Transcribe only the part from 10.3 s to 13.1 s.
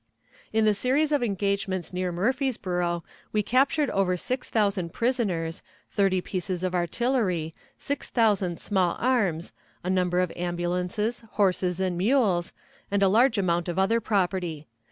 ambulances, horses, and mules, and a